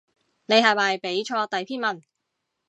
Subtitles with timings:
[0.47, 2.01] 你係咪畀錯第篇文